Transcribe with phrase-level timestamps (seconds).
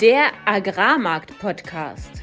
[0.00, 2.22] Der Agrarmarkt-Podcast.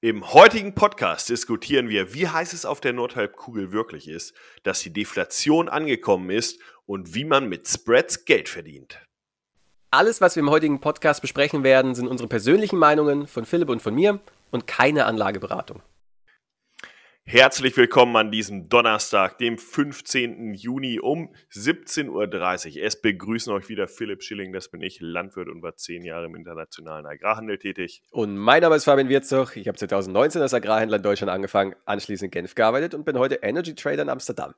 [0.00, 4.34] Im heutigen Podcast diskutieren wir, wie heiß es auf der Nordhalbkugel wirklich ist,
[4.64, 9.00] dass die Deflation angekommen ist und wie man mit Spreads Geld verdient.
[9.90, 13.80] Alles, was wir im heutigen Podcast besprechen werden, sind unsere persönlichen Meinungen von Philipp und
[13.80, 14.18] von mir
[14.50, 15.80] und keine Anlageberatung.
[17.26, 20.52] Herzlich willkommen an diesem Donnerstag, dem 15.
[20.52, 22.84] Juni um 17.30 Uhr.
[22.84, 26.36] Es begrüßen euch wieder Philipp Schilling, das bin ich, Landwirt und war zehn Jahre im
[26.36, 28.02] internationalen Agrarhandel tätig.
[28.10, 29.56] Und mein Name ist Fabian Wirzog.
[29.56, 33.36] Ich habe 2019 als Agrarhändler in Deutschland angefangen, anschließend in Genf gearbeitet und bin heute
[33.36, 34.54] Energy Trader in Amsterdam.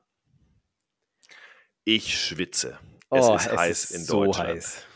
[1.85, 2.77] Ich schwitze.
[3.09, 4.49] Es oh, ist es heiß ist in so Deutschland.
[4.49, 4.86] heiß.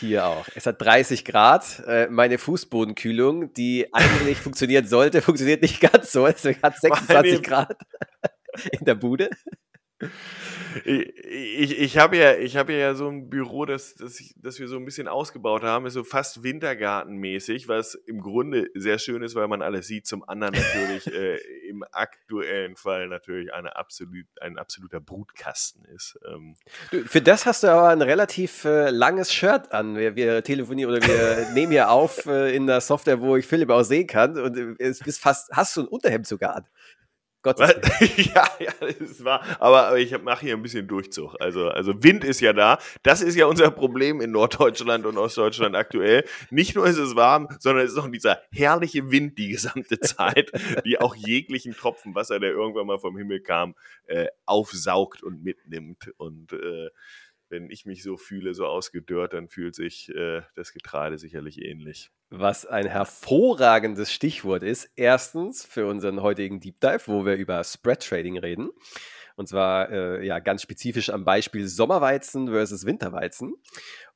[0.00, 0.46] Hier auch.
[0.54, 1.82] Es hat 30 Grad.
[1.86, 6.26] Äh, Meine Fußbodenkühlung, die eigentlich funktionieren sollte, funktioniert nicht ganz so.
[6.26, 7.76] Deswegen hat es 26 Meine- Grad
[8.78, 9.30] in der Bude.
[10.84, 14.58] Ich, ich, ich habe ja, ich habe ja so ein Büro, das, das, ich, das
[14.58, 19.22] wir so ein bisschen ausgebaut haben, ist so fast Wintergartenmäßig, was im Grunde sehr schön
[19.22, 20.06] ist, weil man alles sieht.
[20.06, 21.36] Zum anderen natürlich äh,
[21.68, 26.18] im aktuellen Fall natürlich eine absolut, ein absoluter Brutkasten ist.
[26.26, 26.56] Ähm,
[26.90, 29.96] Du, für das hast du aber ein relativ äh, langes Shirt an.
[29.96, 33.70] Wir, wir telefonieren oder wir nehmen hier auf äh, in der Software, wo ich Philipp
[33.70, 34.38] auch sehen kann.
[34.38, 36.66] Und äh, es ist fast, hast du ein Unterhemd sogar an.
[37.44, 37.74] Gott sei?
[37.74, 38.18] Dank.
[38.34, 41.36] ja, ja, das war, aber, aber ich mache hier ein bisschen Durchzug.
[41.38, 42.78] Also, also Wind ist ja da.
[43.02, 46.24] Das ist ja unser Problem in Norddeutschland und Ostdeutschland aktuell.
[46.50, 50.52] Nicht nur ist es warm, sondern es ist auch dieser herrliche Wind die gesamte Zeit,
[50.86, 53.74] die auch jeglichen Tropfen Wasser, der irgendwann mal vom Himmel kam,
[54.06, 56.12] äh, aufsaugt und mitnimmt.
[56.16, 56.88] Und äh,
[57.54, 62.10] wenn ich mich so fühle, so ausgedörrt, dann fühlt sich äh, das Getreide sicherlich ähnlich.
[62.30, 64.90] Was ein hervorragendes Stichwort ist.
[64.96, 68.70] Erstens für unseren heutigen Deep Dive, wo wir über Spread Trading reden.
[69.36, 73.54] Und zwar äh, ja ganz spezifisch am Beispiel Sommerweizen versus Winterweizen.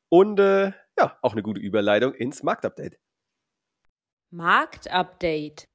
[0.09, 2.99] Und äh, ja, auch eine gute Überleitung ins Marktupdate.
[4.31, 5.69] Marktupdate.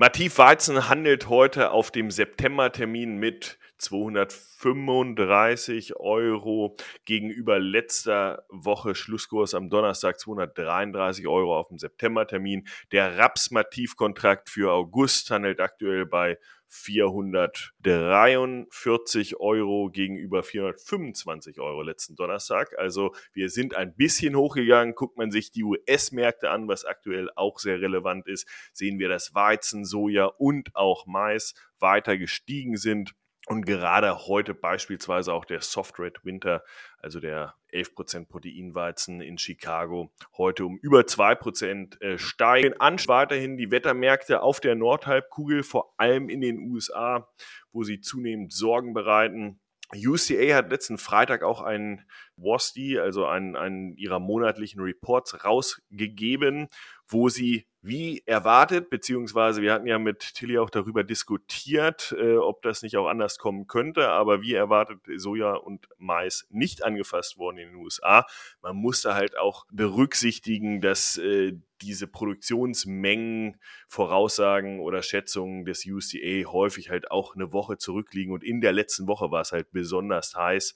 [0.00, 9.70] Mativ Weizen handelt heute auf dem Septembertermin mit 235 Euro gegenüber letzter Woche Schlusskurs am
[9.70, 12.68] Donnerstag 233 Euro auf dem Septembertermin.
[12.92, 22.16] Der Raps Mativ Kontrakt für August handelt aktuell bei 443 Euro gegenüber 425 Euro letzten
[22.16, 22.78] Donnerstag.
[22.78, 24.94] Also wir sind ein bisschen hochgegangen.
[24.94, 29.34] Guckt man sich die US-Märkte an, was aktuell auch sehr relevant ist, sehen wir, dass
[29.34, 33.14] Weizen, Soja und auch Mais weiter gestiegen sind.
[33.48, 36.62] Und gerade heute beispielsweise auch der Soft Red Winter,
[36.98, 42.78] also der 11% Proteinweizen in Chicago, heute um über 2% äh, steigen.
[42.78, 47.26] An weiterhin die Wettermärkte auf der Nordhalbkugel, vor allem in den USA,
[47.72, 49.60] wo sie zunehmend Sorgen bereiten.
[49.94, 52.02] UCA hat letzten Freitag auch einen
[52.36, 56.68] WASDI, also einen, einen ihrer monatlichen Reports rausgegeben,
[57.06, 62.62] wo sie wie erwartet, beziehungsweise wir hatten ja mit Tilly auch darüber diskutiert, äh, ob
[62.62, 67.58] das nicht auch anders kommen könnte, aber wie erwartet Soja und Mais nicht angefasst worden
[67.58, 68.26] in den USA.
[68.62, 76.90] Man musste halt auch berücksichtigen, dass äh, diese Produktionsmengen, Voraussagen oder Schätzungen des UCA häufig
[76.90, 80.74] halt auch eine Woche zurückliegen und in der letzten Woche war es halt besonders heiß.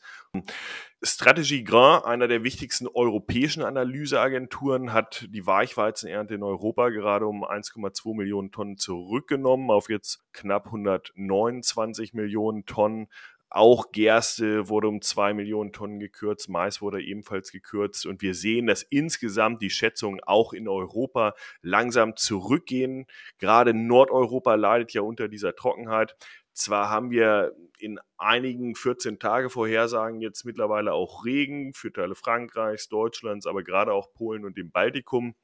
[1.05, 8.17] Strategy Grand, einer der wichtigsten europäischen Analyseagenturen, hat die Weichweizenernte in Europa gerade um 1,2
[8.17, 13.09] Millionen Tonnen zurückgenommen auf jetzt knapp 129 Millionen Tonnen.
[13.55, 18.67] Auch Gerste wurde um zwei Millionen Tonnen gekürzt, Mais wurde ebenfalls gekürzt und wir sehen,
[18.67, 23.05] dass insgesamt die Schätzungen auch in Europa langsam zurückgehen.
[23.39, 26.17] Gerade Nordeuropa leidet ja unter dieser Trockenheit.
[26.55, 32.89] Zwar haben wir in einigen 14 Tage Vorhersagen jetzt mittlerweile auch Regen für Teile Frankreichs,
[32.89, 35.35] Deutschlands, aber gerade auch Polen und dem Baltikum.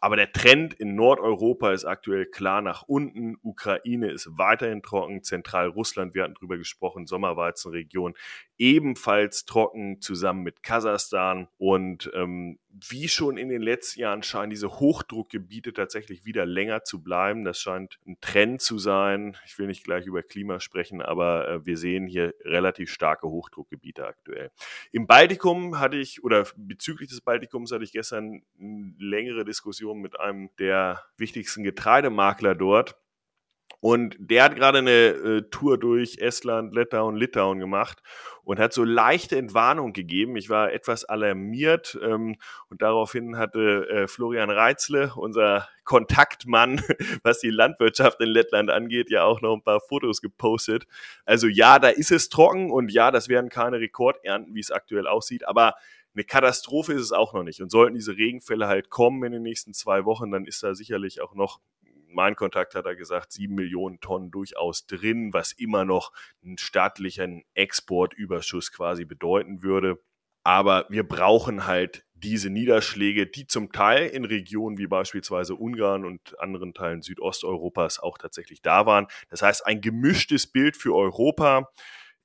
[0.00, 3.36] Aber der Trend in Nordeuropa ist aktuell klar nach unten.
[3.42, 5.22] Ukraine ist weiterhin trocken.
[5.22, 8.14] Zentralrussland, wir hatten drüber gesprochen, Sommerweizenregion
[8.58, 11.48] ebenfalls trocken, zusammen mit Kasachstan.
[11.58, 17.02] Und ähm, wie schon in den letzten Jahren scheinen diese Hochdruckgebiete tatsächlich wieder länger zu
[17.02, 17.44] bleiben.
[17.44, 19.36] Das scheint ein Trend zu sein.
[19.46, 24.06] Ich will nicht gleich über Klima sprechen, aber äh, wir sehen hier relativ starke Hochdruckgebiete
[24.06, 24.50] aktuell.
[24.90, 30.18] Im Baltikum hatte ich, oder bezüglich des Baltikums hatte ich gestern eine längere Diskussion mit
[30.18, 32.96] einem der wichtigsten Getreidemakler dort.
[33.84, 38.00] Und der hat gerade eine äh, Tour durch Estland, Lettland, Litauen gemacht
[38.42, 40.36] und hat so leichte Entwarnung gegeben.
[40.36, 42.36] Ich war etwas alarmiert ähm,
[42.70, 46.80] und daraufhin hatte äh, Florian Reitzle, unser Kontaktmann,
[47.24, 50.86] was die Landwirtschaft in Lettland angeht, ja auch noch ein paar Fotos gepostet.
[51.26, 55.06] Also ja, da ist es trocken und ja, das werden keine Rekordernten, wie es aktuell
[55.06, 55.74] aussieht, aber
[56.14, 57.60] eine Katastrophe ist es auch noch nicht.
[57.60, 61.20] Und sollten diese Regenfälle halt kommen in den nächsten zwei Wochen, dann ist da sicherlich
[61.20, 61.60] auch noch
[62.14, 66.12] mein Kontakt hat er gesagt, sieben Millionen Tonnen durchaus drin, was immer noch
[66.42, 69.98] einen staatlichen Exportüberschuss quasi bedeuten würde.
[70.42, 76.38] Aber wir brauchen halt diese Niederschläge, die zum Teil in Regionen wie beispielsweise Ungarn und
[76.38, 79.06] anderen Teilen Südosteuropas auch tatsächlich da waren.
[79.28, 81.70] Das heißt, ein gemischtes Bild für Europa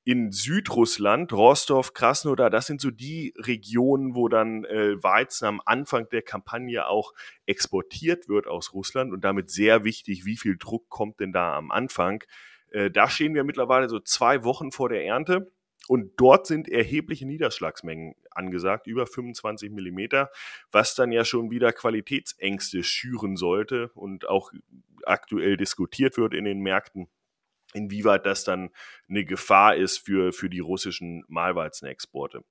[0.10, 6.10] in Südrussland, Rostov, Krasnodar, das sind so die Regionen, wo dann äh, Weizen am Anfang
[6.10, 7.14] der Kampagne auch
[7.46, 11.70] exportiert wird aus Russland und damit sehr wichtig, wie viel Druck kommt denn da am
[11.70, 12.24] Anfang.
[12.72, 15.52] Äh, da stehen wir mittlerweile so zwei Wochen vor der Ernte.
[15.88, 20.32] Und dort sind erhebliche Niederschlagsmengen angesagt, über 25 Millimeter,
[20.72, 24.52] was dann ja schon wieder Qualitätsängste schüren sollte und auch
[25.04, 27.10] aktuell diskutiert wird in den Märkten
[27.74, 28.70] inwieweit das dann
[29.08, 32.44] eine Gefahr ist für, für die russischen Mahlweizenexporte.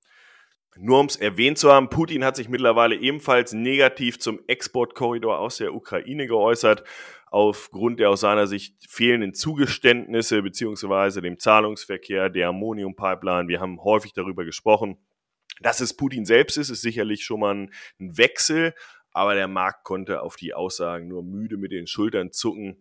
[0.77, 5.57] Nur um es erwähnt zu haben, Putin hat sich mittlerweile ebenfalls negativ zum Exportkorridor aus
[5.57, 6.85] der Ukraine geäußert,
[7.31, 13.49] aufgrund der aus seiner Sicht fehlenden Zugeständnisse beziehungsweise dem Zahlungsverkehr der Ammonium-Pipeline.
[13.49, 14.99] Wir haben häufig darüber gesprochen.
[15.61, 18.75] Dass es Putin selbst ist, ist sicherlich schon mal ein Wechsel,
[19.11, 22.81] aber der Markt konnte auf die Aussagen nur müde mit den Schultern zucken.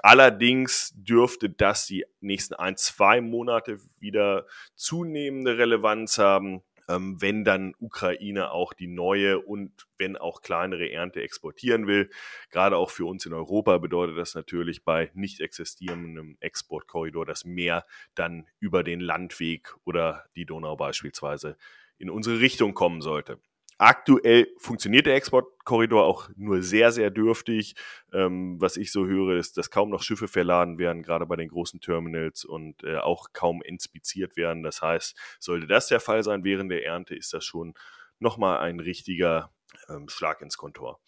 [0.00, 7.74] Allerdings dürfte das die nächsten ein, zwei Monate wieder zunehmende Relevanz haben, ähm, wenn dann
[7.78, 12.10] Ukraine auch die neue und wenn auch kleinere Ernte exportieren will.
[12.50, 17.84] Gerade auch für uns in Europa bedeutet das natürlich bei nicht existierendem Exportkorridor, dass mehr
[18.14, 21.56] dann über den Landweg oder die Donau beispielsweise
[21.98, 23.38] in unsere Richtung kommen sollte.
[23.82, 27.74] Aktuell funktioniert der Exportkorridor auch nur sehr, sehr dürftig.
[28.12, 31.48] Ähm, was ich so höre, ist, dass kaum noch Schiffe verladen werden, gerade bei den
[31.48, 34.62] großen Terminals und äh, auch kaum inspiziert werden.
[34.62, 37.74] Das heißt, sollte das der Fall sein während der Ernte, ist das schon
[38.20, 39.50] nochmal ein richtiger
[39.88, 41.00] ähm, Schlag ins Kontor.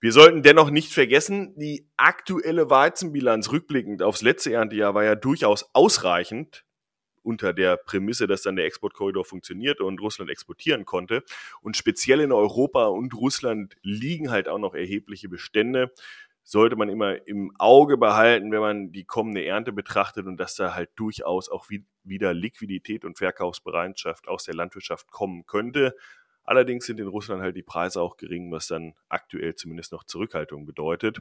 [0.00, 5.68] Wir sollten dennoch nicht vergessen, die aktuelle Weizenbilanz rückblickend aufs letzte Erntejahr war ja durchaus
[5.72, 6.64] ausreichend
[7.22, 11.22] unter der Prämisse, dass dann der Exportkorridor funktioniert und Russland exportieren konnte.
[11.60, 15.92] Und speziell in Europa und Russland liegen halt auch noch erhebliche Bestände.
[16.42, 20.74] Sollte man immer im Auge behalten, wenn man die kommende Ernte betrachtet und dass da
[20.74, 21.68] halt durchaus auch
[22.02, 25.94] wieder Liquidität und Verkaufsbereitschaft aus der Landwirtschaft kommen könnte.
[26.42, 30.66] Allerdings sind in Russland halt die Preise auch gering, was dann aktuell zumindest noch Zurückhaltung
[30.66, 31.20] bedeutet.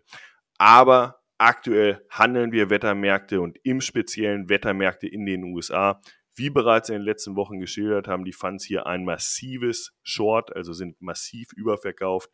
[0.57, 6.01] Aber Aktuell handeln wir Wettermärkte und im speziellen Wettermärkte in den USA.
[6.36, 10.74] Wie bereits in den letzten Wochen geschildert, haben die Funds hier ein massives Short, also
[10.74, 12.30] sind massiv überverkauft.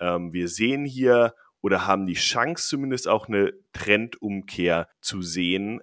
[0.00, 5.82] Ähm, wir sehen hier oder haben die Chance zumindest auch eine Trendumkehr zu sehen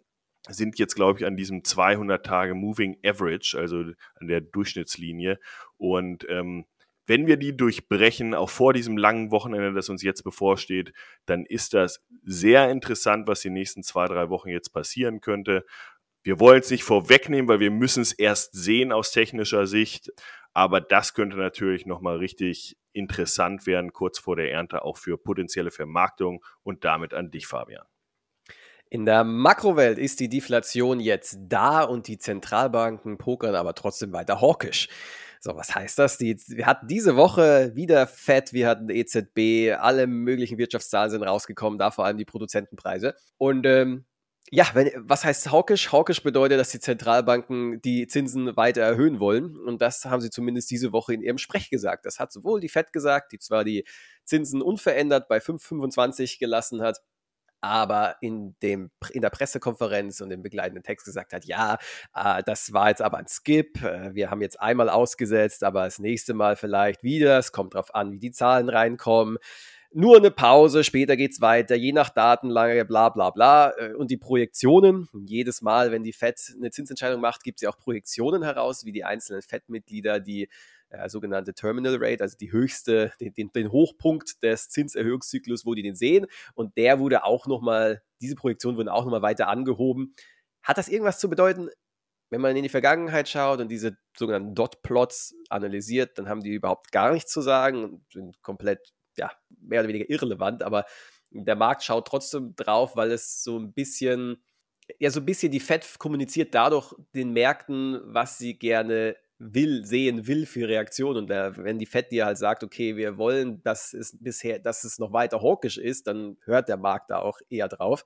[0.50, 3.78] sind jetzt, glaube ich, an diesem 200 Tage Moving Average, also
[4.16, 5.40] an der Durchschnittslinie.
[5.78, 6.66] Und ähm,
[7.06, 10.94] wenn wir die durchbrechen, auch vor diesem langen Wochenende, das uns jetzt bevorsteht,
[11.26, 15.66] dann ist das sehr interessant, was die nächsten zwei, drei Wochen jetzt passieren könnte.
[16.24, 20.12] Wir wollen es nicht vorwegnehmen, weil wir müssen es erst sehen aus technischer Sicht.
[20.54, 25.72] Aber das könnte natürlich nochmal richtig interessant werden, kurz vor der Ernte, auch für potenzielle
[25.72, 27.86] Vermarktung und damit an dich, Fabian.
[28.90, 34.40] In der Makrowelt ist die Deflation jetzt da und die Zentralbanken pokern aber trotzdem weiter
[34.40, 34.88] hawkisch.
[35.46, 36.18] So, was heißt das?
[36.18, 41.78] Die, wir hatten diese Woche wieder Fed, wir hatten EZB, alle möglichen Wirtschaftszahlen sind rausgekommen,
[41.78, 43.14] da vor allem die Produzentenpreise.
[43.38, 44.06] Und ähm,
[44.52, 45.92] ja, wenn, was heißt hawkisch?
[45.92, 49.58] Hawkisch bedeutet, dass die Zentralbanken die Zinsen weiter erhöhen wollen.
[49.58, 52.06] Und das haben sie zumindest diese Woche in ihrem Sprech gesagt.
[52.06, 53.84] Das hat sowohl die Fed gesagt, die zwar die
[54.24, 57.02] Zinsen unverändert bei 5,25 gelassen hat,
[57.64, 61.78] aber in, dem, in der Pressekonferenz und im begleitenden Text gesagt hat, ja,
[62.14, 65.98] äh, das war jetzt aber ein Skip, äh, wir haben jetzt einmal ausgesetzt, aber das
[65.98, 69.38] nächste Mal vielleicht wieder, es kommt darauf an, wie die Zahlen reinkommen.
[69.94, 73.72] Nur eine Pause, später geht es weiter, je nach Datenlage, bla bla bla.
[73.78, 77.78] Äh, und die Projektionen, jedes Mal, wenn die FED eine Zinsentscheidung macht, gibt sie auch
[77.78, 80.50] Projektionen heraus, wie die einzelnen FED-Mitglieder die
[80.94, 85.82] äh, sogenannte Terminal Rate, also die höchste, den, den, den, Hochpunkt des Zinserhöhungszyklus, wo die
[85.82, 86.28] den sehen.
[86.54, 90.16] Und der wurde auch nochmal, diese Projektionen wurden auch nochmal weiter angehoben.
[90.62, 91.70] Hat das irgendwas zu bedeuten?
[92.30, 96.92] Wenn man in die Vergangenheit schaut und diese sogenannten Dot-Plots analysiert, dann haben die überhaupt
[96.92, 99.32] gar nichts zu sagen und sind komplett, ja,
[99.62, 100.64] mehr oder weniger irrelevant.
[100.64, 100.86] Aber
[101.32, 104.44] Der Markt schaut trotzdem drauf, weil es so ein bisschen,
[105.00, 110.28] ja, so ein bisschen die Fed kommuniziert dadurch den Märkten, was sie gerne will, sehen
[110.28, 111.24] will für Reaktionen.
[111.24, 115.00] Und wenn die Fed dir halt sagt, okay, wir wollen, dass es bisher, dass es
[115.00, 118.06] noch weiter hawkisch ist, dann hört der Markt da auch eher drauf.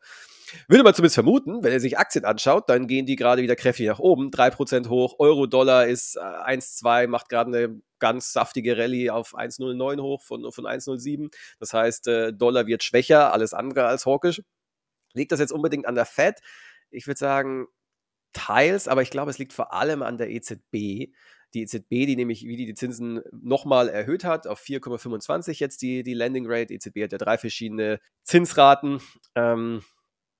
[0.67, 3.87] Würde man zumindest vermuten, wenn er sich Aktien anschaut, dann gehen die gerade wieder kräftig
[3.87, 9.35] nach oben, 3% hoch, Euro-Dollar ist 1,2, äh, macht gerade eine ganz saftige Rallye auf
[9.35, 11.33] 1,09 hoch von, von 1,07.
[11.59, 14.41] Das heißt, äh, Dollar wird schwächer, alles andere als hawkisch.
[15.13, 16.39] Liegt das jetzt unbedingt an der Fed?
[16.89, 17.67] Ich würde sagen,
[18.33, 21.11] teils, aber ich glaube, es liegt vor allem an der EZB.
[21.53, 26.13] Die EZB, die nämlich wie die, Zinsen nochmal erhöht hat auf 4,25 jetzt die, die
[26.13, 26.73] Landing Rate.
[26.73, 28.99] EZB hat ja drei verschiedene Zinsraten.
[29.35, 29.81] Ähm,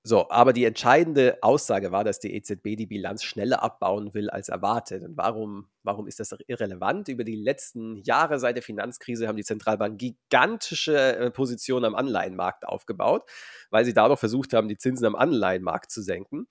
[0.04, 4.48] so, aber die entscheidende Aussage war, dass die EZB die Bilanz schneller abbauen will als
[4.48, 5.02] erwartet.
[5.02, 7.08] Und warum, warum ist das irrelevant?
[7.08, 12.66] Über die letzten Jahre seit der Finanzkrise haben die Zentralbanken gigantische äh, Positionen am Anleihenmarkt
[12.66, 13.28] aufgebaut,
[13.70, 16.46] weil sie dadurch versucht haben, die Zinsen am Anleihenmarkt zu senken.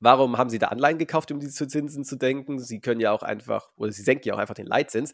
[0.00, 2.58] Warum haben sie da Anleihen gekauft, um diese Zinsen zu denken?
[2.58, 5.12] Sie können ja auch einfach, oder sie senken ja auch einfach den Leitzins.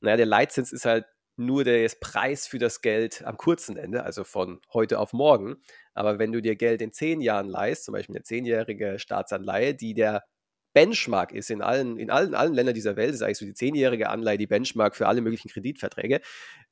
[0.00, 1.04] Naja, der Leitzins ist halt
[1.36, 5.56] nur der Preis für das Geld am kurzen Ende, also von heute auf morgen.
[5.94, 9.94] Aber wenn du dir Geld in zehn Jahren leist, zum Beispiel eine zehnjährige Staatsanleihe, die
[9.94, 10.24] der
[10.74, 14.08] Benchmark ist in allen, in allen, allen Ländern dieser Welt, ist eigentlich so die zehnjährige
[14.08, 16.20] Anleihe die Benchmark für alle möglichen Kreditverträge.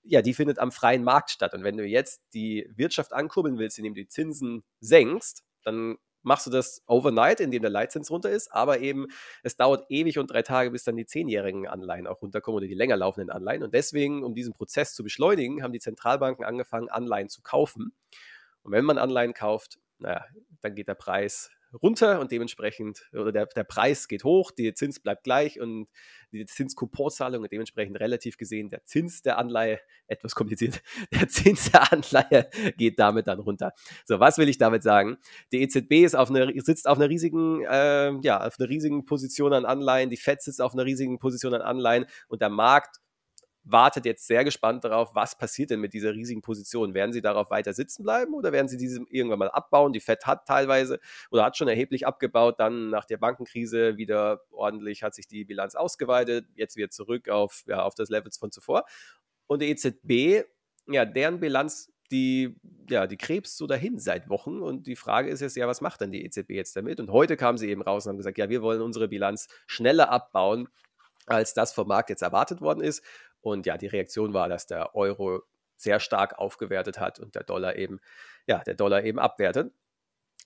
[0.03, 1.53] Ja, die findet am freien Markt statt.
[1.55, 6.47] Und wenn du jetzt die Wirtschaft ankurbeln willst, indem du die Zinsen senkst, dann machst
[6.47, 9.07] du das overnight, indem der Leitzins runter ist, aber eben
[9.43, 12.75] es dauert ewig und drei Tage, bis dann die zehnjährigen Anleihen auch runterkommen oder die
[12.75, 13.63] länger laufenden Anleihen.
[13.63, 17.93] Und deswegen, um diesen Prozess zu beschleunigen, haben die Zentralbanken angefangen, Anleihen zu kaufen.
[18.63, 20.25] Und wenn man Anleihen kauft, naja,
[20.61, 25.01] dann geht der Preis runter und dementsprechend, oder der, der Preis geht hoch, der Zins
[25.01, 25.89] bleibt gleich und
[26.33, 31.93] die Zinskuponzahlung und dementsprechend relativ gesehen der Zins der Anleihe, etwas kompliziert, der Zins der
[31.93, 33.73] Anleihe geht damit dann runter.
[34.05, 35.19] So, was will ich damit sagen?
[35.53, 39.53] Die EZB ist auf eine, sitzt auf einer riesigen, äh, ja, auf einer riesigen Position
[39.53, 42.97] an Anleihen, die FED sitzt auf einer riesigen Position an Anleihen und der Markt
[43.65, 46.95] wartet jetzt sehr gespannt darauf, was passiert denn mit dieser riesigen Position.
[46.95, 49.93] Werden sie darauf weiter sitzen bleiben oder werden sie diese irgendwann mal abbauen?
[49.93, 50.99] Die FED hat teilweise
[51.31, 55.75] oder hat schon erheblich abgebaut, dann nach der Bankenkrise wieder ordentlich hat sich die Bilanz
[55.75, 58.85] ausgeweitet, jetzt wieder zurück auf, ja, auf das Level von zuvor.
[59.47, 60.47] Und die EZB,
[60.87, 62.57] ja, deren Bilanz die,
[62.89, 64.63] ja, die krebst so dahin seit Wochen.
[64.63, 67.01] Und die Frage ist jetzt ja, was macht dann die EZB jetzt damit?
[67.01, 70.11] Und heute kamen sie eben raus und haben gesagt, ja, wir wollen unsere Bilanz schneller
[70.11, 70.69] abbauen,
[71.31, 73.05] als das vom Markt jetzt erwartet worden ist.
[73.41, 75.43] Und ja, die Reaktion war, dass der Euro
[75.77, 78.01] sehr stark aufgewertet hat und der Dollar eben,
[78.47, 79.73] ja, der Dollar eben abwertet.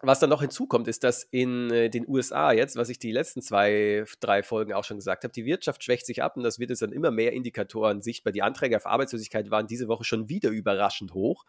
[0.07, 3.41] Was dann noch hinzukommt, ist, dass in äh, den USA jetzt, was ich die letzten
[3.41, 6.71] zwei, drei Folgen auch schon gesagt habe, die Wirtschaft schwächt sich ab und das wird
[6.71, 8.33] jetzt dann immer mehr Indikatoren sichtbar.
[8.33, 11.45] Die Anträge auf Arbeitslosigkeit waren diese Woche schon wieder überraschend hoch.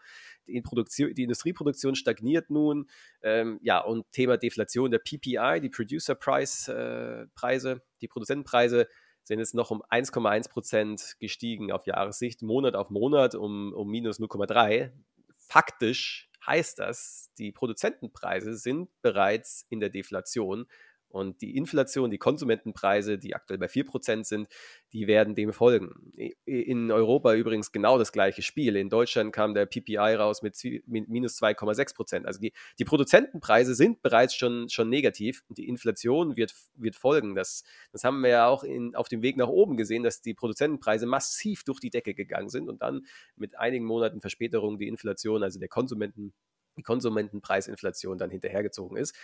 [0.48, 2.88] Die, die Industrieproduktion stagniert nun.
[3.24, 8.88] Ähm, ja, und Thema Deflation der PPI, die Producer Price äh, Preise, die Produzentenpreise
[9.25, 14.20] sind jetzt noch um 1,1 Prozent gestiegen auf Jahressicht, Monat auf Monat um, um minus
[14.20, 14.91] 0,3.
[15.36, 20.67] Faktisch heißt das, die Produzentenpreise sind bereits in der Deflation
[21.15, 24.50] und die Inflation, die Konsumentenpreise, die aktuell bei 4% sind,
[24.91, 26.12] die werden dem folgen.
[26.43, 28.75] In Europa übrigens genau das gleiche Spiel.
[28.75, 32.25] In Deutschland kam der PPI raus mit minus 2,6%.
[32.25, 37.34] Also die, die Produzentenpreise sind bereits schon, schon negativ und die Inflation wird, wird folgen.
[37.34, 40.34] Das, das haben wir ja auch in, auf dem Weg nach oben gesehen, dass die
[40.34, 43.05] Produzentenpreise massiv durch die Decke gegangen sind und dann
[43.38, 46.34] mit einigen Monaten Verspätung die Inflation, also der Konsumenten
[46.77, 49.15] die Konsumentenpreisinflation dann hinterhergezogen ist.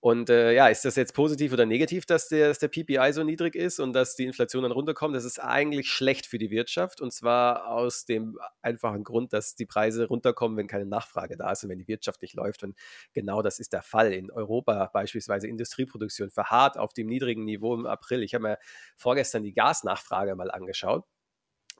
[0.00, 3.22] Und äh, ja, ist das jetzt positiv oder negativ, dass der, dass der PPI so
[3.22, 5.14] niedrig ist und dass die Inflation dann runterkommt?
[5.14, 9.66] Das ist eigentlich schlecht für die Wirtschaft und zwar aus dem einfachen Grund, dass die
[9.66, 12.62] Preise runterkommen, wenn keine Nachfrage da ist und wenn die Wirtschaft nicht läuft.
[12.62, 12.78] Und
[13.12, 14.14] genau das ist der Fall.
[14.14, 18.22] In Europa beispielsweise Industrieproduktion verharrt auf dem niedrigen Niveau im April.
[18.22, 18.58] Ich habe mir
[18.96, 21.04] vorgestern die Gasnachfrage mal angeschaut.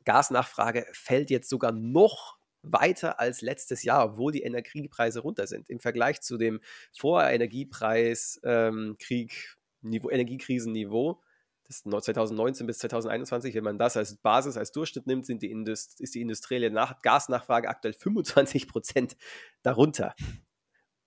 [0.05, 5.71] Gasnachfrage fällt jetzt sogar noch weiter als letztes Jahr, obwohl die Energiepreise runter sind.
[5.71, 6.61] Im Vergleich zu dem
[6.93, 11.23] Vor-Energiepreis-Krieg, ähm, Energiekrisenniveau,
[11.71, 16.01] das 2019 bis 2021, wenn man das als Basis, als Durchschnitt nimmt, sind die Indust
[16.01, 19.17] ist die industrielle Nach Gasnachfrage aktuell 25 Prozent
[19.63, 20.17] darunter.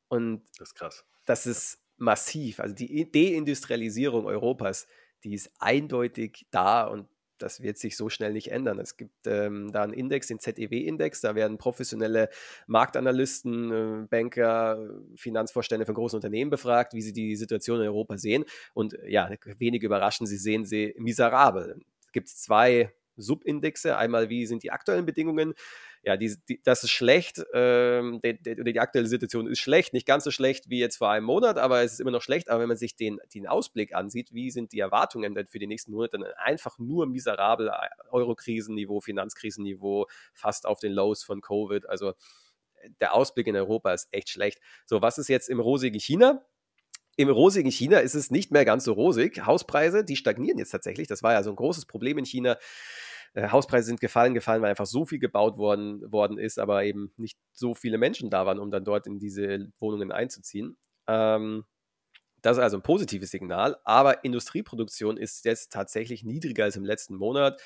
[0.07, 1.05] Und das ist krass.
[1.25, 2.61] Das ist massiv.
[2.61, 4.87] Also die Deindustrialisierung Europas,
[5.25, 7.09] die ist eindeutig da und
[7.43, 8.79] das wird sich so schnell nicht ändern.
[8.79, 12.29] Es gibt ähm, da einen Index, den ZEW-Index, da werden professionelle
[12.67, 18.45] Marktanalysten, äh, Banker, Finanzvorstände von großen Unternehmen befragt, wie sie die Situation in Europa sehen.
[18.73, 21.81] Und ja, wenig überraschend, sie sehen sie miserabel.
[22.05, 23.97] Es gibt zwei Subindexe.
[23.97, 25.53] Einmal, wie sind die aktuellen Bedingungen
[26.05, 27.41] ja, die, die, das ist schlecht.
[27.53, 31.25] Ähm, die, die, aktuelle Situation ist schlecht, nicht ganz so schlecht wie jetzt vor einem
[31.25, 32.49] Monat, aber es ist immer noch schlecht.
[32.49, 35.67] Aber wenn man sich den, den Ausblick ansieht, wie sind die Erwartungen denn für die
[35.67, 37.71] nächsten Monate, dann einfach nur miserabel äh,
[38.11, 41.87] Euro-Krisenniveau, Finanzkrisenniveau, fast auf den Lows von Covid.
[41.87, 42.13] Also
[42.99, 44.59] der Ausblick in Europa ist echt schlecht.
[44.85, 46.45] So, was ist jetzt im rosigen China?
[47.15, 49.45] Im rosigen China ist es nicht mehr ganz so rosig.
[49.45, 51.07] Hauspreise, die stagnieren jetzt tatsächlich.
[51.07, 52.57] Das war ja so ein großes Problem in China.
[53.33, 57.13] Äh, Hauspreise sind gefallen, gefallen, weil einfach so viel gebaut worden, worden ist, aber eben
[57.17, 60.77] nicht so viele Menschen da waren, um dann dort in diese Wohnungen einzuziehen.
[61.07, 61.65] Ähm,
[62.41, 67.15] das ist also ein positives Signal, aber Industrieproduktion ist jetzt tatsächlich niedriger als im letzten
[67.15, 67.61] Monat.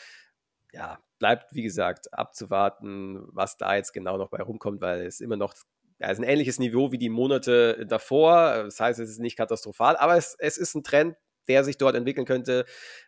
[0.72, 5.38] Ja, bleibt wie gesagt abzuwarten, was da jetzt genau noch bei rumkommt, weil es immer
[5.38, 5.56] noch
[6.00, 8.66] ja, ist ein ähnliches Niveau wie die Monate davor.
[8.66, 11.16] Das heißt, es ist nicht katastrophal, aber es, es ist ein Trend,
[11.48, 12.66] der sich dort entwickeln könnte.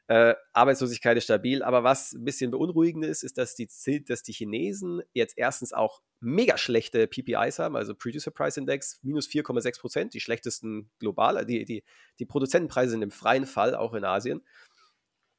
[0.07, 3.67] Äh, Arbeitslosigkeit ist stabil, aber was ein bisschen beunruhigend ist, ist, dass die,
[4.05, 9.27] dass die Chinesen jetzt erstens auch mega schlechte PPIs haben, also Producer Price Index, minus
[9.27, 11.45] 4,6 Prozent, die schlechtesten global.
[11.45, 11.83] Die, die,
[12.19, 14.41] die Produzentenpreise sind im freien Fall, auch in Asien.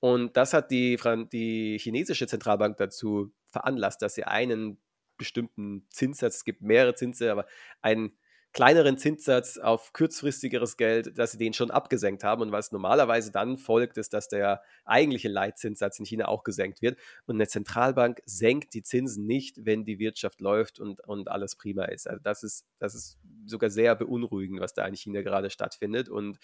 [0.01, 0.99] Und das hat die,
[1.33, 4.79] die chinesische Zentralbank dazu veranlasst, dass sie einen
[5.19, 7.47] bestimmten Zinssatz, es gibt mehrere Zinse, aber
[7.83, 8.17] einen
[8.53, 12.43] kleineren Zinssatz auf kurzfristigeres Geld, dass sie den schon abgesenkt haben.
[12.43, 16.99] Und was normalerweise dann folgt, ist, dass der eigentliche Leitzinssatz in China auch gesenkt wird.
[17.27, 21.85] Und eine Zentralbank senkt die Zinsen nicht, wenn die Wirtschaft läuft und, und alles prima
[21.85, 22.09] ist.
[22.09, 26.09] Also das ist, das ist sogar sehr beunruhigend, was da in China gerade stattfindet.
[26.09, 26.39] Und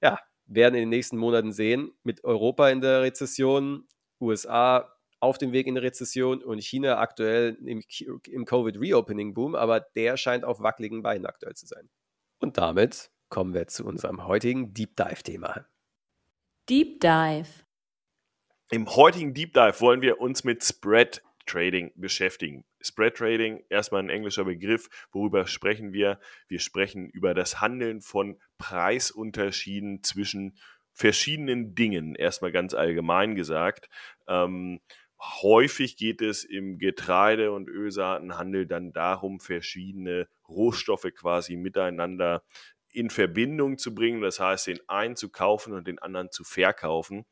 [0.00, 3.86] ja, werden in den nächsten Monaten sehen, mit Europa in der Rezession,
[4.20, 7.82] USA auf dem Weg in die Rezession und China aktuell im,
[8.26, 11.88] im Covid-Reopening-Boom, aber der scheint auf wackeligen Beinen aktuell zu sein.
[12.38, 15.66] Und damit kommen wir zu unserem heutigen Deep Dive-Thema.
[16.68, 17.48] Deep Dive.
[18.70, 22.64] Im heutigen Deep Dive wollen wir uns mit Spread Trading beschäftigen.
[22.80, 24.88] Spread Trading, erstmal ein englischer Begriff.
[25.10, 26.20] Worüber sprechen wir?
[26.46, 30.58] Wir sprechen über das Handeln von Preisunterschieden zwischen
[30.92, 33.88] verschiedenen Dingen, erstmal ganz allgemein gesagt.
[34.26, 34.80] Ähm,
[35.20, 42.44] Häufig geht es im Getreide- und Ölsaatenhandel dann darum, verschiedene Rohstoffe quasi miteinander
[42.92, 44.20] in Verbindung zu bringen.
[44.20, 47.26] Das heißt, den einen zu kaufen und den anderen zu verkaufen,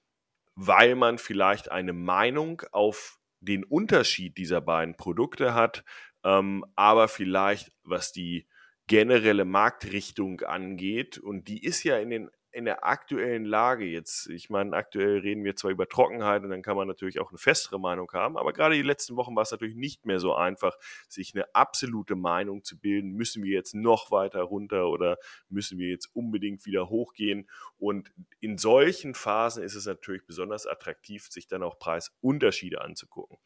[0.55, 5.85] weil man vielleicht eine Meinung auf den Unterschied dieser beiden Produkte hat,
[6.25, 8.49] ähm, aber vielleicht was die
[8.89, 14.49] generelle Marktrichtung angeht, und die ist ja in den in der aktuellen Lage jetzt, ich
[14.49, 17.79] meine, aktuell reden wir zwar über Trockenheit und dann kann man natürlich auch eine festere
[17.79, 20.75] Meinung haben, aber gerade die letzten Wochen war es natürlich nicht mehr so einfach,
[21.07, 23.13] sich eine absolute Meinung zu bilden.
[23.13, 25.19] Müssen wir jetzt noch weiter runter oder
[25.51, 27.47] müssen wir jetzt unbedingt wieder hochgehen?
[27.77, 33.37] Und in solchen Phasen ist es natürlich besonders attraktiv, sich dann auch Preisunterschiede anzugucken.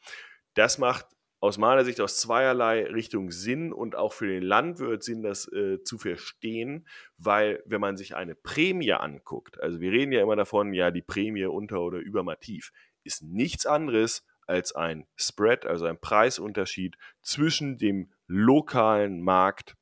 [0.53, 1.05] Das macht
[1.41, 5.83] aus meiner Sicht aus zweierlei Richtung Sinn und auch für den Landwirt Sinn, das äh,
[5.83, 10.71] zu verstehen, weil wenn man sich eine Prämie anguckt, also wir reden ja immer davon,
[10.73, 12.71] ja, die Prämie unter oder übermativ,
[13.03, 19.75] ist nichts anderes als ein Spread, also ein Preisunterschied zwischen dem lokalen Markt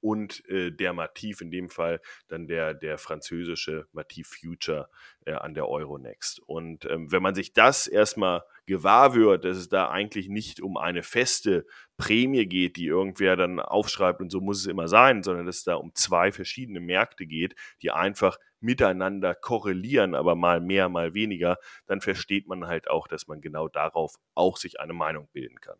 [0.00, 4.88] und äh, der Mativ, in dem Fall dann der, der französische Mativ Future
[5.24, 6.40] äh, an der Euronext.
[6.40, 10.76] Und ähm, wenn man sich das erstmal gewahr wird, dass es da eigentlich nicht um
[10.76, 15.46] eine feste Prämie geht, die irgendwer dann aufschreibt und so muss es immer sein, sondern
[15.46, 20.88] dass es da um zwei verschiedene Märkte geht, die einfach miteinander korrelieren, aber mal mehr,
[20.88, 25.28] mal weniger, dann versteht man halt auch, dass man genau darauf auch sich eine Meinung
[25.32, 25.78] bilden kann.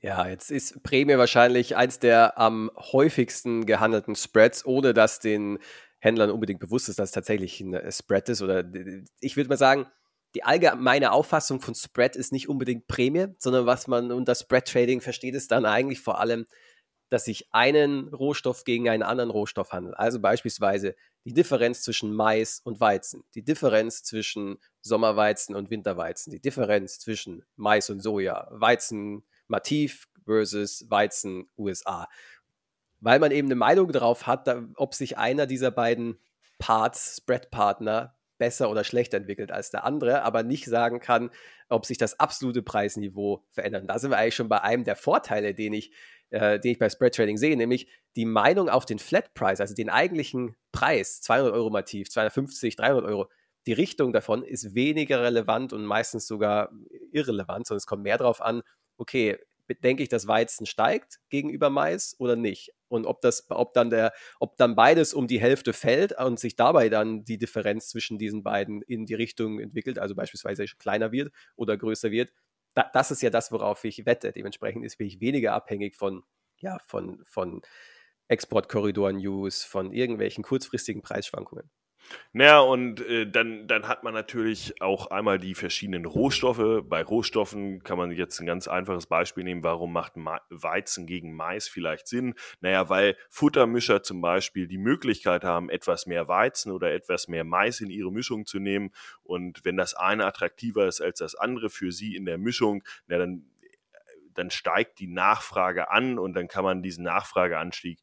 [0.00, 5.58] Ja, jetzt ist Prämie wahrscheinlich eins der am häufigsten gehandelten Spreads, ohne dass den
[5.98, 8.42] Händlern unbedingt bewusst ist, dass es tatsächlich ein äh, Spread ist.
[8.42, 8.64] Oder
[9.20, 9.86] ich würde mal sagen,
[10.34, 15.00] die allgemeine Auffassung von Spread ist nicht unbedingt Prämie, sondern was man unter Spread Trading
[15.00, 16.46] versteht, ist dann eigentlich vor allem,
[17.10, 19.96] dass sich einen Rohstoff gegen einen anderen Rohstoff handelt.
[19.98, 26.40] Also beispielsweise die Differenz zwischen Mais und Weizen, die Differenz zwischen Sommerweizen und Winterweizen, die
[26.40, 32.08] Differenz zwischen Mais und Soja, Weizen Mativ versus Weizen USA.
[33.00, 36.18] Weil man eben eine Meinung darauf hat, ob sich einer dieser beiden
[36.58, 41.30] Parts, Spread-Partner, besser oder schlechter entwickelt als der andere, aber nicht sagen kann,
[41.68, 43.84] ob sich das absolute Preisniveau verändert.
[43.88, 45.92] da sind wir eigentlich schon bei einem der Vorteile, den ich,
[46.30, 49.74] äh, den ich bei Spread Trading sehe, nämlich die Meinung auf den Flat Price, also
[49.74, 53.28] den eigentlichen Preis, 200 Euro Mativ, 250, 300 Euro,
[53.66, 56.70] die Richtung davon ist weniger relevant und meistens sogar
[57.12, 58.62] irrelevant, sondern es kommt mehr darauf an,
[58.98, 59.38] okay,
[59.82, 62.72] denke ich, dass Weizen steigt gegenüber Mais oder nicht?
[62.88, 66.56] Und ob das, ob dann der, ob dann beides um die Hälfte fällt und sich
[66.56, 71.32] dabei dann die Differenz zwischen diesen beiden in die Richtung entwickelt, also beispielsweise kleiner wird
[71.56, 72.32] oder größer wird,
[72.74, 74.32] da, das ist ja das, worauf ich wette.
[74.32, 76.22] Dementsprechend ist ich weniger abhängig von,
[76.58, 77.62] ja, von, von
[78.28, 81.70] Exportkorridor-News, von irgendwelchen kurzfristigen Preisschwankungen.
[82.32, 86.82] Naja, und äh, dann, dann hat man natürlich auch einmal die verschiedenen Rohstoffe.
[86.84, 89.62] Bei Rohstoffen kann man jetzt ein ganz einfaches Beispiel nehmen.
[89.64, 92.34] Warum macht Ma Weizen gegen Mais vielleicht Sinn?
[92.60, 97.80] Naja, weil Futtermischer zum Beispiel die Möglichkeit haben, etwas mehr Weizen oder etwas mehr Mais
[97.80, 98.90] in ihre Mischung zu nehmen.
[99.22, 103.18] Und wenn das eine attraktiver ist als das andere für sie in der Mischung, na,
[103.18, 103.44] dann
[104.38, 107.98] dann steigt die Nachfrage an und dann kann man diesen Nachfrageanstieg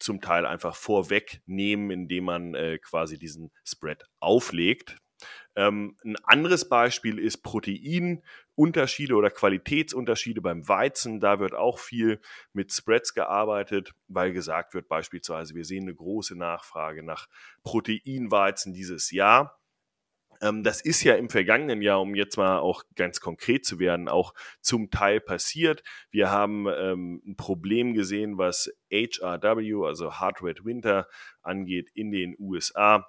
[0.00, 4.96] zum Teil einfach vorwegnehmen, indem man äh, quasi diesen Spread auflegt.
[5.56, 11.20] Ähm, ein anderes Beispiel ist Proteinunterschiede oder Qualitätsunterschiede beim Weizen.
[11.20, 12.20] Da wird auch viel
[12.52, 17.28] mit Spreads gearbeitet, weil gesagt wird beispielsweise, wir sehen eine große Nachfrage nach
[17.62, 19.59] Proteinweizen dieses Jahr.
[20.40, 24.08] Ähm, das ist ja im vergangenen Jahr, um jetzt mal auch ganz konkret zu werden,
[24.08, 25.82] auch zum Teil passiert.
[26.10, 31.06] Wir haben ähm, ein Problem gesehen, was HRW, also Hard Red Winter,
[31.42, 33.06] angeht in den USA.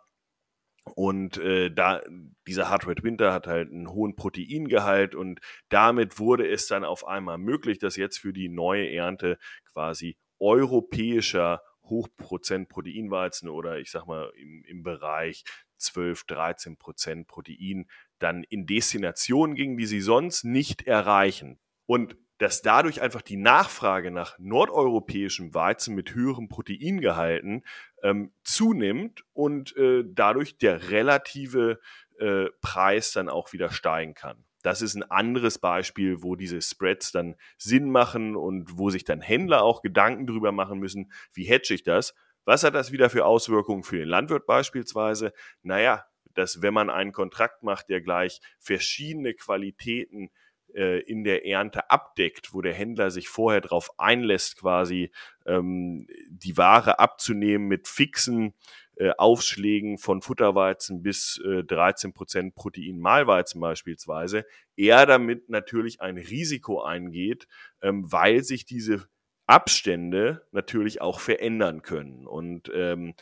[0.95, 2.01] Und äh, da
[2.47, 5.39] dieser Hard Red Winter hat halt einen hohen Proteingehalt und
[5.69, 9.37] damit wurde es dann auf einmal möglich, dass jetzt für die neue Ernte
[9.71, 15.43] quasi europäischer Hochprozent Proteinweizen oder ich sag mal im, im Bereich
[15.77, 21.59] 12, 13 Prozent Protein dann in Destinationen ging, die sie sonst nicht erreichen.
[21.85, 27.63] Und dass dadurch einfach die Nachfrage nach nordeuropäischem Weizen mit höherem Proteingehalten
[28.01, 31.79] ähm, zunimmt und äh, dadurch der relative
[32.19, 34.43] äh, Preis dann auch wieder steigen kann.
[34.61, 39.21] Das ist ein anderes Beispiel, wo diese Spreads dann Sinn machen und wo sich dann
[39.21, 42.13] Händler auch Gedanken drüber machen müssen, wie hedge ich das?
[42.45, 45.33] Was hat das wieder für Auswirkungen für den Landwirt beispielsweise?
[45.61, 50.31] Naja, dass wenn man einen Kontrakt macht, der gleich verschiedene Qualitäten
[50.73, 55.11] äh, in der Ernte abdeckt, wo der Händler sich vorher darauf einlässt, quasi
[55.45, 58.53] ähm, die Ware abzunehmen mit fixen
[59.01, 67.47] äh, Aufschlägen von Futterweizen bis äh, 13% Protein-Mahlweizen beispielsweise, er damit natürlich ein Risiko eingeht,
[67.81, 69.07] ähm, weil sich diese
[69.47, 72.27] Abstände natürlich auch verändern können.
[72.27, 73.15] Und ähm,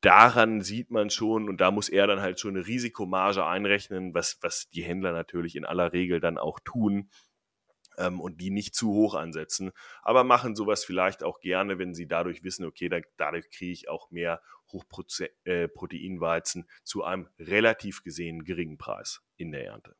[0.00, 4.38] daran sieht man schon, und da muss er dann halt schon eine Risikomarge einrechnen, was,
[4.40, 7.10] was die Händler natürlich in aller Regel dann auch tun
[7.98, 12.06] ähm, und die nicht zu hoch ansetzen, aber machen sowas vielleicht auch gerne, wenn sie
[12.06, 18.44] dadurch wissen, okay, da, dadurch kriege ich auch mehr Hochproteinweizen äh, zu einem relativ gesehen
[18.44, 19.96] geringen Preis in der Ernte.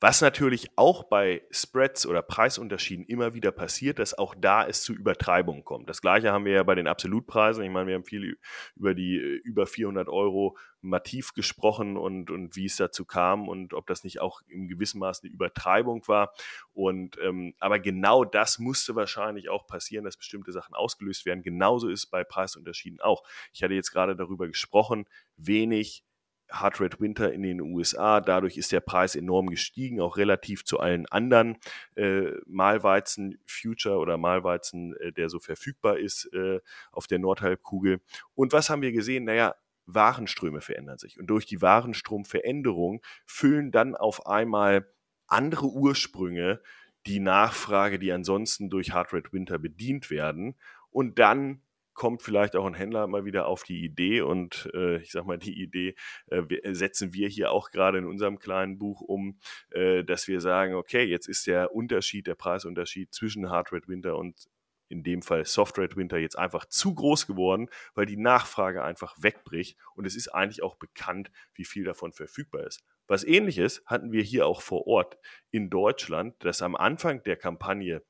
[0.00, 4.92] Was natürlich auch bei Spreads oder Preisunterschieden immer wieder passiert, dass auch da es zu
[4.92, 5.88] Übertreibungen kommt.
[5.88, 7.64] Das gleiche haben wir ja bei den Absolutpreisen.
[7.64, 8.38] Ich meine, wir haben viel
[8.76, 13.74] über die äh, über 400 Euro Mativ gesprochen und, und wie es dazu kam und
[13.74, 16.32] ob das nicht auch im gewissen Maße eine Übertreibung war.
[16.72, 21.42] Und ähm, aber genau das musste wahrscheinlich auch passieren, dass bestimmte Sachen ausgelöst werden.
[21.42, 23.24] Genauso ist es bei Preisunterschieden auch.
[23.52, 25.06] Ich hatte jetzt gerade darüber gesprochen,
[25.36, 26.04] wenig
[26.50, 28.20] Hard Red Winter in den USA.
[28.20, 31.58] Dadurch ist der Preis enorm gestiegen, auch relativ zu allen anderen
[31.96, 36.60] äh, Mahlweizen Future oder Mahlweizen, äh, der so verfügbar ist äh,
[36.92, 38.00] auf der Nordhalbkugel.
[38.34, 39.24] Und was haben wir gesehen?
[39.24, 39.54] Naja,
[39.86, 41.18] Warenströme verändern sich.
[41.18, 44.86] Und durch die Warenstromveränderung füllen dann auf einmal
[45.26, 46.60] andere Ursprünge
[47.06, 50.56] die Nachfrage, die ansonsten durch Hard Red Winter bedient werden.
[50.90, 51.62] Und dann
[51.98, 55.36] kommt vielleicht auch ein Händler mal wieder auf die Idee und äh, ich sag mal,
[55.36, 55.96] die Idee
[56.30, 60.40] äh, äh, setzen wir hier auch gerade in unserem kleinen Buch um, äh, dass wir
[60.40, 64.48] sagen, okay, jetzt ist der Unterschied, der Preisunterschied zwischen Hard Red Winter und
[64.88, 69.16] in dem Fall Soft Red Winter jetzt einfach zu groß geworden, weil die Nachfrage einfach
[69.20, 72.84] wegbricht und es ist eigentlich auch bekannt, wie viel davon verfügbar ist.
[73.08, 75.18] Was ähnliches hatten wir hier auch vor Ort
[75.50, 78.02] in Deutschland, dass am Anfang der Kampagne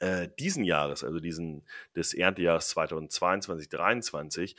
[0.00, 4.56] äh, diesen Jahres, also diesen des Erntejahres 2022, 2023,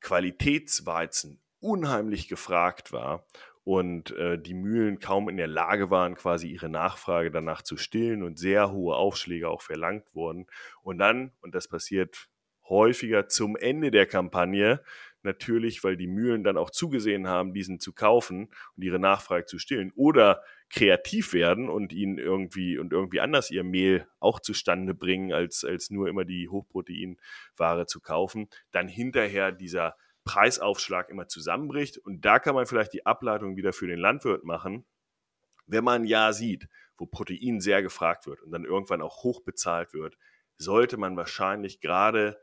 [0.00, 3.26] Qualitätsweizen unheimlich gefragt war
[3.64, 8.22] und äh, die Mühlen kaum in der Lage waren, quasi ihre Nachfrage danach zu stillen
[8.22, 10.46] und sehr hohe Aufschläge auch verlangt wurden.
[10.82, 12.28] Und dann, und das passiert
[12.68, 14.82] häufiger zum Ende der Kampagne,
[15.24, 19.58] natürlich, weil die Mühlen dann auch zugesehen haben, diesen zu kaufen und ihre Nachfrage zu
[19.58, 25.32] stillen oder kreativ werden und ihnen irgendwie und irgendwie anders ihr Mehl auch zustande bringen,
[25.32, 31.98] als, als nur immer die Hochproteinware zu kaufen, dann hinterher dieser Preisaufschlag immer zusammenbricht.
[31.98, 34.84] Und da kann man vielleicht die Ableitung wieder für den Landwirt machen,
[35.66, 39.92] wenn man ja sieht, wo Protein sehr gefragt wird und dann irgendwann auch hoch bezahlt
[39.92, 40.16] wird,
[40.56, 42.38] sollte man wahrscheinlich gerade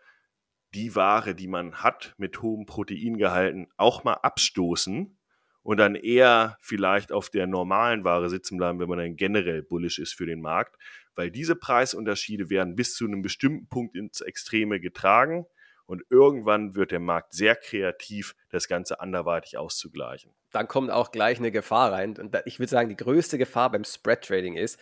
[0.74, 5.18] die Ware, die man hat, mit hohem Proteingehalten auch mal abstoßen
[5.64, 10.00] und dann eher vielleicht auf der normalen Ware sitzen bleiben, wenn man dann generell bullish
[10.00, 10.78] ist für den Markt,
[11.16, 15.46] weil diese Preisunterschiede werden bis zu einem bestimmten Punkt ins Extreme getragen
[15.86, 20.32] und irgendwann wird der Markt sehr kreativ, das Ganze anderweitig auszugleichen.
[20.52, 23.84] Dann kommt auch gleich eine Gefahr rein und ich würde sagen, die größte Gefahr beim
[23.84, 24.80] Spread Trading ist,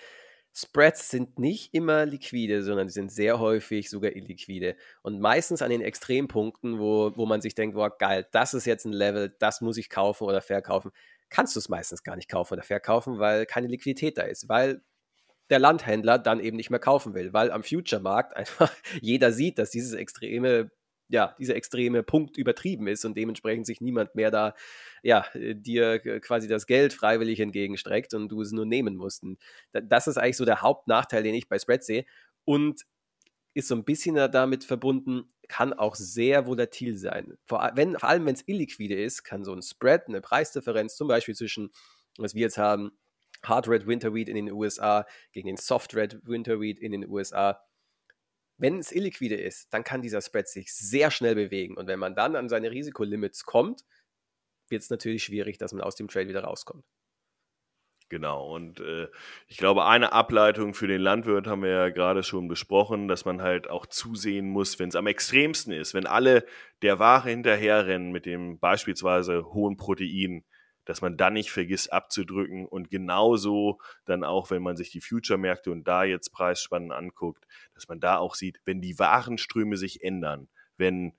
[0.54, 4.76] Spreads sind nicht immer liquide, sondern sie sind sehr häufig sogar illiquide.
[5.02, 8.86] Und meistens an den Extrempunkten, wo, wo man sich denkt, boah, geil, das ist jetzt
[8.86, 10.92] ein Level, das muss ich kaufen oder verkaufen,
[11.30, 14.82] kannst du es meistens gar nicht kaufen oder verkaufen, weil keine Liquidität da ist, weil
[15.50, 19.72] der Landhändler dann eben nicht mehr kaufen will, weil am Future-Markt einfach jeder sieht, dass
[19.72, 20.72] dieses extreme
[21.10, 24.54] ja, dieser extreme Punkt übertrieben ist und dementsprechend sich niemand mehr da,
[25.04, 29.26] ja, äh, dir quasi das Geld freiwillig entgegenstreckt und du es nur nehmen musst.
[29.74, 32.06] Das ist eigentlich so der Hauptnachteil, den ich bei Spread sehe
[32.46, 32.86] und
[33.56, 37.38] ist so ein bisschen damit verbunden, kann auch sehr volatil sein.
[37.46, 41.08] Vor, wenn, vor allem, wenn es illiquide ist, kann so ein Spread, eine Preisdifferenz zum
[41.08, 41.72] Beispiel zwischen,
[42.18, 42.92] was wir jetzt haben,
[43.44, 47.10] Hard Red Winter Wheat in den USA gegen den Soft Red Winter Wheat in den
[47.10, 47.60] USA,
[48.60, 51.76] wenn es illiquide ist, dann kann dieser Spread sich sehr schnell bewegen.
[51.78, 53.86] Und wenn man dann an seine Risikolimits kommt,
[54.68, 56.86] wird es natürlich schwierig, dass man aus dem Trade wieder rauskommt.
[58.10, 59.08] Genau, und äh,
[59.48, 63.44] ich glaube, eine Ableitung für den Landwirt haben wir ja gerade schon besprochen, dass man
[63.44, 66.44] halt auch zusehen muss, wenn es am extremsten ist, wenn alle
[66.82, 70.44] der Ware hinterherrennen mit dem beispielsweise hohen Protein,
[70.90, 75.72] dass man dann nicht vergisst abzudrücken und genauso dann auch, wenn man sich die Future-Märkte
[75.72, 80.48] und da jetzt Preisspannen anguckt, dass man da auch sieht, wenn die Warenströme sich ändern,
[80.78, 81.14] wenn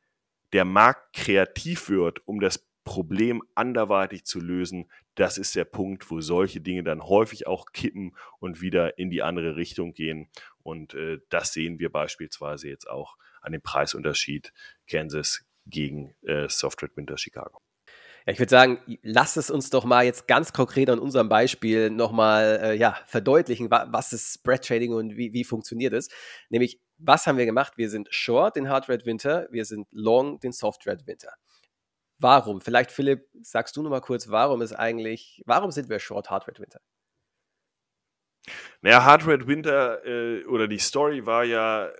[0.52, 6.20] der Markt kreativ wird, um das Problem anderweitig zu lösen, das ist der Punkt, wo
[6.20, 10.30] solche Dinge dann häufig auch kippen und wieder in die andere Richtung gehen.
[10.64, 14.52] Und äh, das sehen wir beispielsweise jetzt auch an dem Preisunterschied
[14.88, 17.60] Kansas gegen äh, Software Winter Chicago.
[18.30, 22.60] Ich würde sagen, lass es uns doch mal jetzt ganz konkret an unserem Beispiel nochmal
[22.62, 26.08] äh, ja, verdeutlichen, wa was ist Spread Trading und wie, wie funktioniert es.
[26.48, 27.74] Nämlich, was haben wir gemacht?
[27.76, 31.32] Wir sind Short den Hard Red Winter, wir sind Long den Soft Red Winter.
[32.18, 32.60] Warum?
[32.60, 36.60] Vielleicht, Philipp, sagst du nochmal kurz, warum ist eigentlich, warum sind wir Short Hard Red
[36.60, 36.80] Winter?
[38.82, 41.90] Naja, Hard Red Winter äh, oder die Story war ja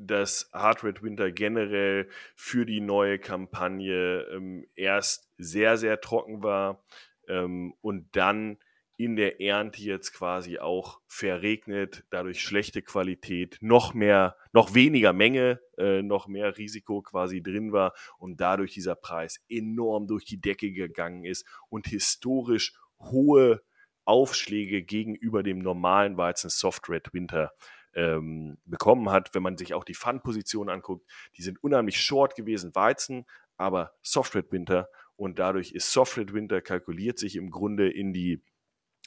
[0.00, 6.82] dass Hard Red Winter generell für die neue Kampagne ähm, erst sehr, sehr trocken war
[7.28, 8.58] ähm, und dann
[8.96, 15.60] in der Ernte jetzt quasi auch verregnet, dadurch schlechte Qualität, noch mehr, noch weniger Menge,
[15.78, 20.72] äh, noch mehr Risiko quasi drin war und dadurch dieser Preis enorm durch die Decke
[20.72, 23.62] gegangen ist und historisch hohe
[24.04, 27.52] Aufschläge gegenüber dem normalen Weizen Soft Red Winter
[27.94, 29.34] ähm, bekommen hat.
[29.34, 33.26] Wenn man sich auch die Fun-Position anguckt, die sind unheimlich short gewesen, Weizen,
[33.56, 38.12] aber Soft Red Winter und dadurch ist Soft Red Winter kalkuliert sich im Grunde in
[38.12, 38.42] die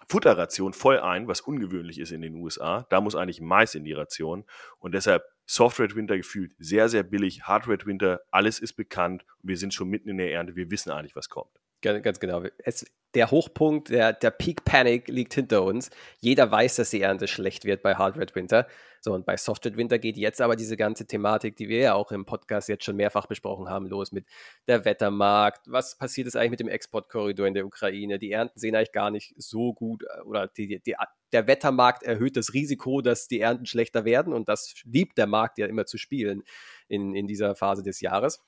[0.07, 2.85] Futterration voll ein, was ungewöhnlich ist in den USA.
[2.89, 4.45] Da muss eigentlich Mais in die Ration
[4.79, 7.43] und deshalb Soft Red Winter gefühlt sehr, sehr billig.
[7.43, 9.25] Hard Red Winter, alles ist bekannt.
[9.41, 10.55] Wir sind schon mitten in der Ernte.
[10.55, 11.59] Wir wissen eigentlich, was kommt.
[11.83, 12.43] Ganz genau.
[12.59, 15.89] Es, der Hochpunkt, der, der Peak Panic liegt hinter uns.
[16.21, 18.67] Jeder weiß, dass die Ernte schlecht wird bei Hard Red Winter.
[19.01, 21.93] So, und bei Soft Red Winter geht jetzt aber diese ganze Thematik, die wir ja
[21.93, 24.25] auch im Podcast jetzt schon mehrfach besprochen haben, los mit
[24.67, 25.67] der Wettermarkt.
[25.67, 28.17] Was passiert ist eigentlich mit dem Exportkorridor in der Ukraine?
[28.17, 30.95] Die Ernten sehen eigentlich gar nicht so gut äh, oder die, die,
[31.33, 35.57] der Wettermarkt erhöht das Risiko, dass die Ernten schlechter werden und das liebt der Markt
[35.57, 36.43] ja immer zu spielen
[36.87, 38.41] in, in dieser Phase des Jahres.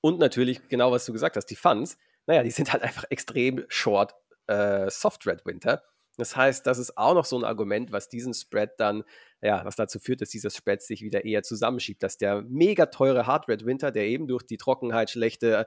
[0.00, 3.64] Und natürlich, genau was du gesagt hast, die Funds naja, die sind halt einfach extrem
[3.68, 4.14] short
[4.46, 5.82] äh, Soft Red Winter.
[6.16, 9.04] Das heißt, das ist auch noch so ein Argument, was diesen Spread dann,
[9.42, 13.26] ja, was dazu führt, dass dieser Spread sich wieder eher zusammenschiebt, dass der mega teure
[13.26, 15.66] Hard Red Winter, der eben durch die Trockenheit, schlechte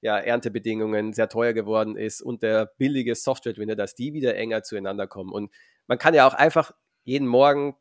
[0.00, 4.36] ja, Erntebedingungen sehr teuer geworden ist und der billige Soft Red Winter, dass die wieder
[4.36, 5.32] enger zueinander kommen.
[5.32, 5.50] Und
[5.88, 6.70] man kann ja auch einfach
[7.02, 7.74] jeden Morgen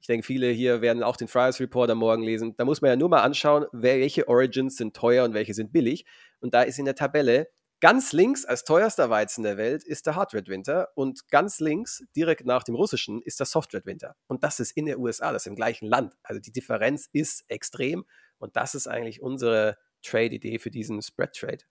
[0.00, 2.54] ich denke, viele hier werden auch den Friars Report am Morgen lesen.
[2.56, 6.06] Da muss man ja nur mal anschauen, welche Origins sind teuer und welche sind billig.
[6.40, 7.48] Und da ist in der Tabelle
[7.80, 12.04] Ganz links als teuerster Weizen der Welt ist der Hard Red Winter und ganz links,
[12.14, 14.16] direkt nach dem russischen, ist der Soft Red Winter.
[14.26, 16.14] Und das ist in der USA, das ist im gleichen Land.
[16.22, 18.04] Also die Differenz ist extrem
[18.36, 21.64] und das ist eigentlich unsere Trade-Idee für diesen Spread Trade.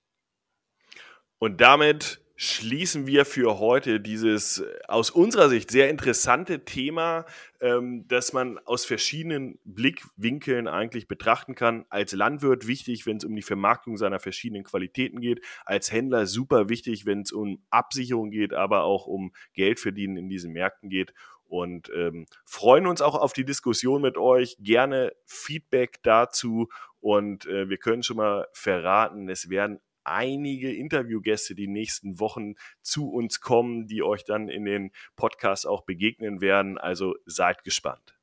[1.37, 7.25] Und damit schließen wir für heute dieses äh, aus unserer Sicht sehr interessante Thema,
[7.59, 11.85] ähm, das man aus verschiedenen Blickwinkeln eigentlich betrachten kann.
[11.89, 15.43] Als Landwirt wichtig, wenn es um die Vermarktung seiner verschiedenen Qualitäten geht.
[15.65, 20.29] Als Händler super wichtig, wenn es um Absicherung geht, aber auch um Geld verdienen in
[20.29, 21.13] diesen Märkten geht.
[21.43, 24.55] Und ähm, freuen uns auch auf die Diskussion mit euch.
[24.61, 26.69] Gerne Feedback dazu.
[27.01, 33.11] Und äh, wir können schon mal verraten, es werden einige Interviewgäste die nächsten Wochen zu
[33.11, 36.77] uns kommen, die euch dann in den Podcasts auch begegnen werden.
[36.77, 38.15] Also seid gespannt.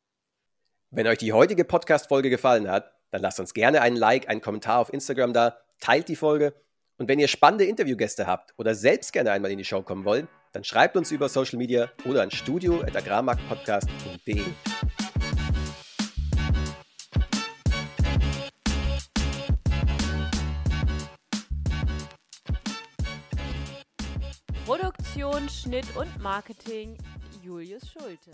[0.91, 4.79] Wenn euch die heutige Podcast-Folge gefallen hat, dann lasst uns gerne einen Like, einen Kommentar
[4.79, 6.55] auf Instagram da, teilt die Folge
[6.99, 10.29] und wenn ihr spannende Interviewgäste habt oder selbst gerne einmal in die Show kommen wollt,
[10.53, 14.45] dann schreibt uns über Social Media oder an studio.agrarmarktpodcast.de.
[25.49, 26.97] Schnitt und Marketing
[27.43, 28.31] Julius Schulte.